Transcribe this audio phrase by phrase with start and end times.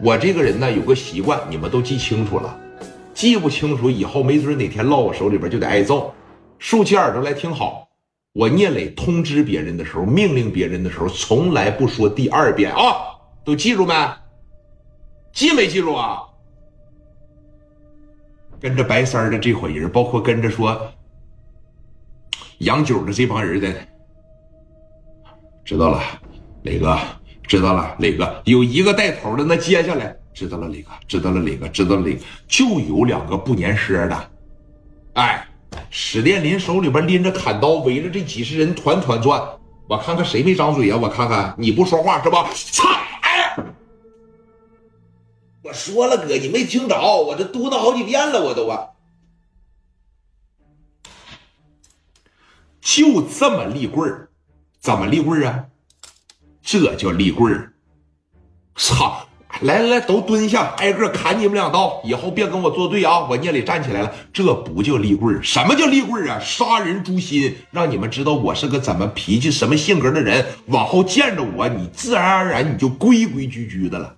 [0.00, 2.58] 我这个人呢有个习惯，你们都记清楚了，
[3.12, 6.14] 记不清楚以后没准哪天落我手里边就得挨揍。
[6.58, 7.88] 竖起耳朵来听好，
[8.32, 12.94] 我聂磊通知别人的时候，命令别人的时候，从来不说第二遍啊，
[13.44, 13.94] 都记住没？
[15.32, 16.22] 记没记住啊？
[18.60, 20.80] 跟着白三的这伙人，包括跟着说
[22.58, 23.74] 杨九的这帮人的，
[25.64, 26.00] 知道了，
[26.62, 26.96] 磊哥。
[27.52, 34.30] 知道了，磊哥有一个带头的，那接下来知道了，磊哥知道了，磊哥知道了，磊哥就有两个不粘舌的。
[35.12, 35.46] 哎，
[35.90, 39.38] 史殿林手里边拎着砍刀，围着这几十人团团转。
[39.86, 40.96] 我看看谁没张嘴呀？
[40.96, 42.48] 我看看你不说话是吧？
[42.54, 42.88] 操！
[43.20, 43.54] 哎，
[45.62, 46.98] 我说了哥，你没听着？
[46.98, 48.92] 我这嘟囔好几遍了，我都啊，
[52.80, 54.30] 就这么立棍儿，
[54.80, 55.66] 怎么立棍儿啊？
[56.62, 57.72] 这叫立棍儿，
[58.76, 59.26] 操！
[59.60, 62.00] 来来来，都蹲下，挨个砍你们两刀。
[62.04, 63.20] 以后别跟我作对啊！
[63.28, 66.40] 我聂磊站起来了，这不叫立棍儿，什么叫立棍儿啊？
[66.40, 70.46] 杀人诛心，让你们知道我是个怎么脾气、什么性格的人。
[70.68, 74.16] 往后见着我，你自然而然你就规规矩矩的了。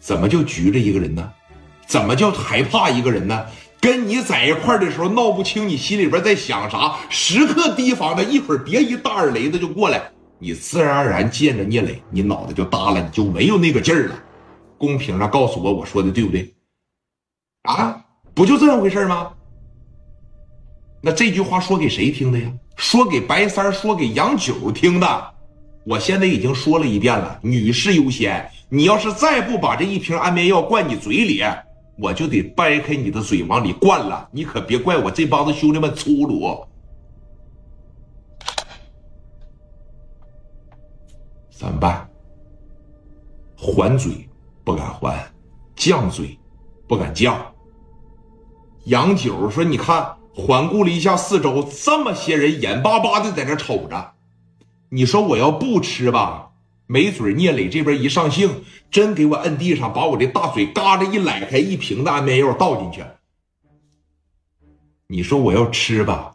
[0.00, 1.30] 怎么叫局着一个人呢？
[1.86, 3.44] 怎么叫害怕一个人呢？
[3.82, 10.10] 跟你在一块儿的时候闹不清你心里边在想啥，时刻提防着，一会儿别一大耳雷子就过来。
[10.42, 14.20] 你自然而然见着聂磊，你脑袋就耷了，你就没有那个劲儿了。
[14.76, 16.52] 公屏上告诉我，我说的对不对？
[17.62, 18.04] 啊，
[18.34, 19.30] 不就这么回事吗？
[21.00, 22.52] 那这句话说给谁听的呀？
[22.74, 25.34] 说给白三说给杨九听的。
[25.86, 28.44] 我现在已经说了一遍了，女士优先。
[28.68, 31.44] 你要是再不把这一瓶安眠药灌你嘴里，
[31.96, 34.28] 我就得掰开你的嘴往里灌了。
[34.32, 36.66] 你可别怪我这帮子兄弟们粗鲁。
[41.52, 42.08] 怎么办？
[43.56, 44.28] 还嘴
[44.64, 45.30] 不敢还，
[45.76, 46.36] 犟嘴
[46.88, 47.36] 不敢犟。
[48.86, 54.14] 杨九说：“你看，环顾了一下四周，这么些人眼巴巴的在这瞅着。
[54.88, 56.50] 你说我要不吃吧，
[56.88, 63.04] 没准聂磊这边一上兴，真给我摁地上，把我这大嘴嘎着一崴开，一瓶子安眠药倒进去。
[65.06, 66.34] 你说我要吃吧？”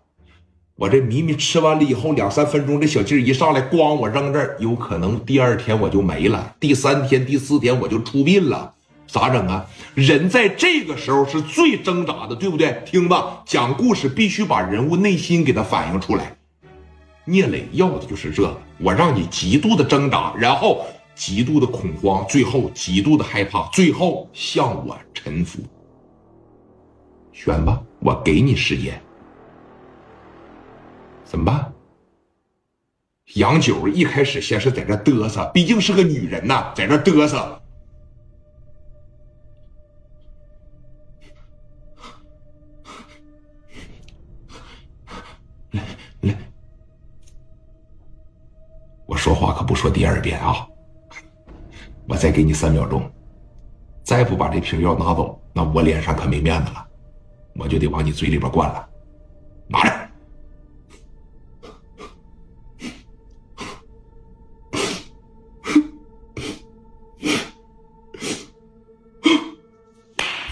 [0.77, 8.75] 我这米米吃完了以后，两三分钟，这小劲儿一上来，咣，我扔这儿，有可能第二天我就没了，第三天、第四天我就出殡了，
[9.07, 9.65] 咋整啊？
[9.95, 12.79] 人在这个时候是最挣扎的，对不对？
[12.85, 16.37] 听吧，讲故事必须把人物内心给他反映出来。
[17.25, 20.85] 聂磊要的就是这，我让你极度的挣扎，然后
[21.15, 25.57] 极度的恐慌，最后极度的害怕，最后向我臣服。
[27.33, 29.01] 选吧，我给你时间。
[31.27, 31.73] 怎么办？
[33.35, 37.61] 杨九一开始先是在这嘚瑟，毕竟是个女人呐，在这嘚瑟。
[45.71, 45.83] 来
[46.21, 46.37] 来，
[49.05, 50.65] 我说话可不说第二遍啊！
[52.07, 53.11] 我再给你三秒钟，
[54.01, 56.87] 再不把这瓶药拿走，那我脸上可没面子了，
[57.55, 58.89] 我就得往你嘴里边灌了，
[59.67, 60.06] 拿着。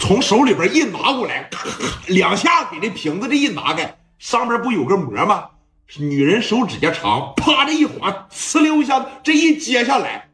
[0.08, 5.50] 从手里边一拿过来，咔咔两下给这瓶子这一拿开，上面不有个膜吗？
[5.98, 10.30] 女人手指甲长，啪这一划，呲溜一下子，这一接下来，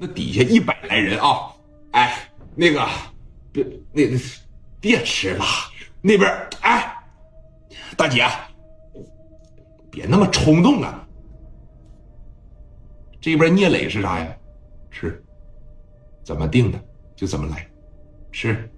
[0.00, 1.54] 那底下一百来人啊！
[1.92, 2.84] 哎，那个，
[3.52, 4.18] 别那那，
[4.80, 5.44] 别吃了，
[6.00, 6.28] 那边
[6.62, 6.92] 哎，
[7.96, 8.26] 大姐，
[9.92, 11.06] 别那么冲动啊！
[13.20, 14.26] 这边聂磊是啥呀？
[14.90, 15.24] 吃，
[16.24, 16.84] 怎么定的？
[17.16, 17.66] 就怎么来，
[18.30, 18.70] 吃。